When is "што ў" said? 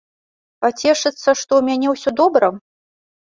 1.41-1.61